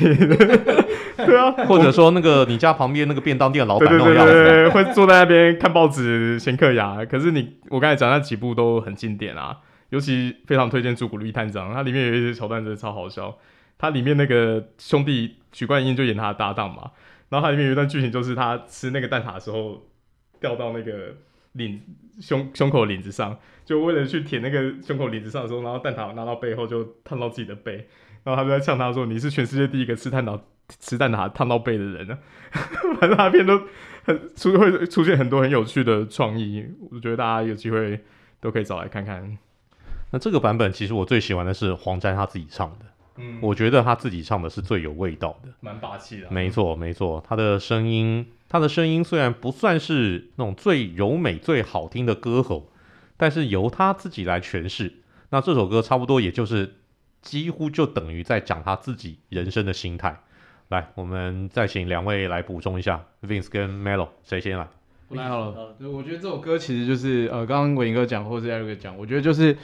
[1.16, 7.04] 对啊，或者说那个你家旁边那个便当店老板那种样子，对对对对，会坐在那边看报纸、闲嗑牙。
[7.04, 9.58] 可是你我刚才讲那几部都很经典啊，
[9.90, 13.36] 尤其非常推荐《朱古力探长》，它里面有一些桥段真的超好笑。
[13.78, 16.90] 它里面那个兄弟许冠英就演他的搭档嘛，
[17.28, 19.82] 然后它里面有一段剧情就是他吃那个蛋挞的时候
[20.40, 21.14] 掉到那个
[21.52, 21.80] 领
[22.20, 23.38] 胸胸口领子上。
[23.64, 27.86] 就为了去舔那个胸口领子上的时候，然后蛋挞拿到背后就烫到自己的背，
[28.24, 32.18] 然后他就在呛他说：“你是全世界第一个吃蛋挞吃蛋挞烫到背的人呢。
[33.00, 33.60] ”反正他片都
[34.04, 38.00] 很出会出现很多很有趣的创意，我觉得大家有机会
[38.40, 39.38] 都可以找来看看。
[40.10, 46.30] 那这个版本其实我最喜欢的是黄沾他自己唱的，嗯，我觉得他自己唱的是最有味道的，蛮霸气的。
[46.30, 52.68] 没错没错，他的声音，他的声音虽然不算是那种最柔美最好听的歌喉。
[53.14, 54.94] 但是由他自己来诠释，
[55.30, 56.74] 那这首歌差不多也就是
[57.20, 60.22] 几乎就等于在讲他自己人生的心态。
[60.72, 64.66] 来，我们再请两位来补充一下，Vince 跟 Melo 谁先来？
[65.08, 65.76] 我来好了。
[65.80, 69.56] 我觉得这首歌其实就是呃，刚刚伟哥讲或者是 Eric 讲，我觉得就是。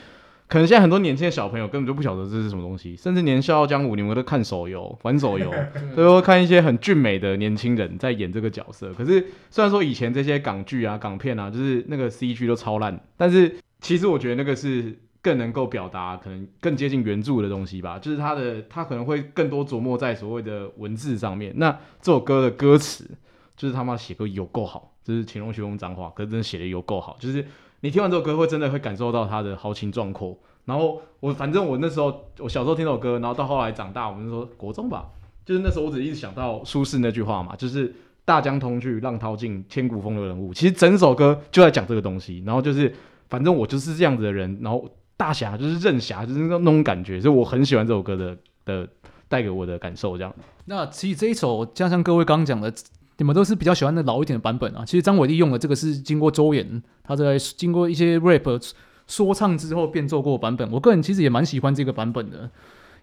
[0.47, 5.53] 可能现在很多年轻的小朋友根本就不晓得这是什么东西，甚至连《笑傲江湖》你们都看手游、玩手游，
[5.95, 8.91] 都会看一些很俊美的年轻人在演这个角色。
[8.95, 14.97] 可是虽然说以前这些港剧啊、港片啊，就是那个 CG 都超烂，但是其实我觉得那个是
[15.29, 17.99] 更能够表达，可能更接近原著的东西吧。
[17.99, 21.53] 就是他的他可能会更多琢磨在所谓的文字上面。
[21.57, 23.09] 那这首歌的歌词
[23.55, 27.45] 就是他妈写歌有够好，就是乾隆学风脏话，可是真的写的有够好，就是。
[27.81, 30.37] 你听完这首歌，会真的会感受到他的豪情壮阔。
[30.65, 32.07] 然后我反正我那时候，
[32.39, 35.07] 我小时候听这首歌，然后到后来长大，我们就说国中吧，
[35.45, 37.95] 就是那时候我只一直想到苏轼那句话嘛，就是
[38.25, 40.53] 大江东去，浪淘尽，千古风流人物。
[40.53, 42.43] 其实整首歌就在讲这个东西。
[42.45, 42.93] 然后就是
[43.29, 44.85] 反正我就是这样子的人，然后
[45.19, 48.87] 大侠就是任侠，就是那种感觉，所以我很喜欢这首歌的的
[49.27, 50.33] 带给我的感受这样。
[50.63, 52.73] 那其实这一首，加上各位刚刚讲的，
[53.17, 54.85] 你们都是比较喜欢的老一点的版本啊。
[54.85, 58.73] 其实张伟丽用的这个是经过周延，他在经过一些 rap
[59.07, 60.71] 说唱之后变奏过版本。
[60.71, 62.49] 我个人其实也蛮喜欢这个版本的。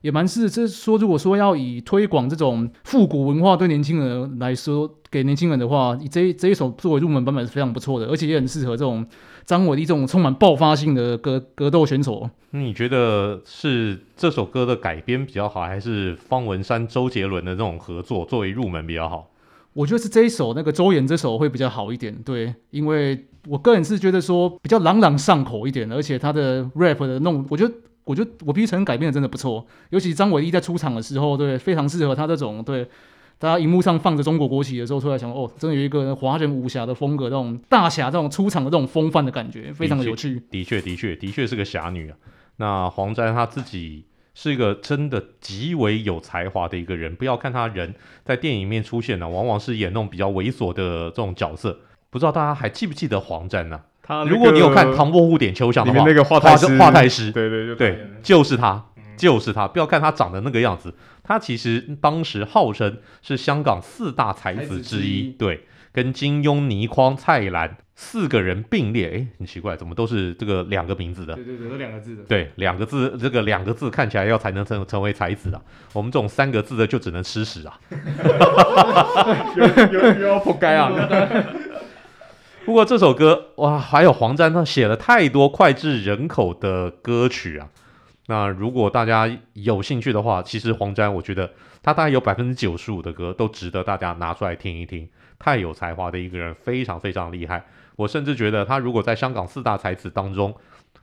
[0.02, 9.04] 也蛮是，这说如果说要以推广这种复古文化对年轻人来说，给年轻人的话，以这这一首作为入门版本是非常不错的，而且也很适合这种
[9.46, 12.28] 张伟丽这种充满爆发性的格格斗选手。
[12.50, 19.30] 你觉得是这首歌的改编比较好，还是方文山、周杰伦的这种合作作为入门比较好？
[19.72, 27.72] 我觉得是这一首那个周延这首会比较好一点，对，因为我个人是觉得说比较朗朗上口一点，而且他的 rap 的弄，我觉得。
[28.06, 32.88] 我觉得我必须承认改编的真的不错，尤其张伟丽在出场的时候，对，非常适合他这种对，
[33.38, 40.42] 大家荧幕上放着中国国旗的时候，出来想哦，真的有一个华人武侠的风格，这种大侠这种出场的这种风范的感觉，非常的有趣。
[40.50, 42.16] 的确，的确，的确是个侠女啊。
[42.56, 51.78] 那黄沾他自己是一个真的极为有才华的一个人，不要看他人在电影里面出现呢，往往是演那种比较猥琐的这种角色。
[52.08, 53.78] 不知道大家还记不记得黄沾呢？
[54.02, 58.82] 他、那个、如果你有看《唐伯虎点秋香》的话，那个华太师，华太师，对对对，对，就是他，
[59.16, 59.66] 就是他。
[59.66, 69.08] 不要看他长得那个样子，他其实当时号称是香港四大才子之一，对，跟金庸、倪匡、蔡澜四个人并列。
[69.08, 71.34] 哎，很奇怪，怎么都是这个两个名字的？
[71.34, 72.22] 对对对，都两个字的。
[72.24, 75.60] 对，两个字，这个两个字看起来要才能成成为才子啊。
[75.92, 77.80] 我们这种三个字的就只能吃屎啊！
[79.56, 80.92] 又又又要扑街啊！
[82.66, 87.68] 不过这首歌哇，还有黄沾他写了太多脍炙人口的歌曲啊。
[88.28, 91.50] 那如果大家有兴趣的话，其实黄沾我觉得
[91.82, 95.08] 他大概有百分之九十五的歌都值得大家拿出来听一听。
[95.38, 97.64] 太有才华的一个人，非常非常厉害。
[97.94, 100.54] 我甚至觉得他如果在香港四大才子当中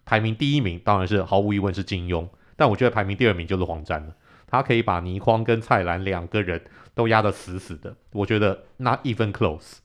[0.06, 2.28] 排名第一名，当然是毫无疑问是金庸。
[2.56, 4.14] 但我觉得排名第二名就是黄沾了。
[4.48, 6.62] 他可以把倪匡跟蔡澜两个人
[6.94, 7.96] 都压得死死的。
[8.12, 9.78] 我觉得 not even close。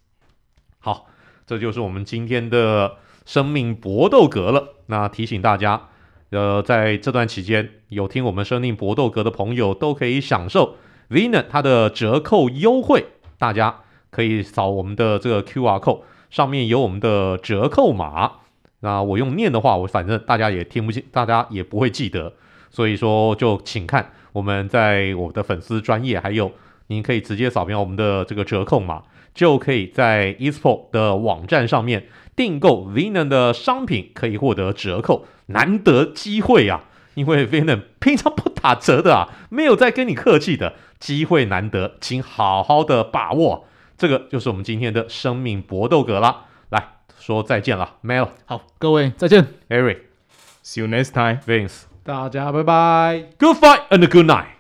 [0.79, 1.07] 好。
[1.47, 4.75] 这就是我们今天的生命搏斗格了。
[4.85, 5.89] 那提醒大家，
[6.31, 10.77] 呃，在这段期间有听我们生命搏斗格的朋友，都可以享受
[11.09, 13.07] Vena 它的折扣优惠。
[13.39, 18.33] 大家可以扫我们的这个 QR code，上面有我们的折扣码。
[18.81, 22.35] 那我用念的话，我反正大家也听不清，大家也不会记得。
[22.71, 26.53] 所以说，就请看我们在我的粉丝专页，还有
[26.89, 29.03] 您可以直接扫描我们的这个折扣码。
[29.35, 36.85] 就可以在 eSport 的网站上面订购 Vena 的商品，可以获得折扣，难得机会啊！
[37.15, 43.67] 因为 Venom 平常不打折的啊，没有在跟你客气的，机会难得，请好好的把握。
[43.97, 54.58] 这个就是我们今天的生命搏斗格啦，来说再见了，Mel，好，各位再见，Eric，See you next time，Vince，大家拜拜，Good fight and good night。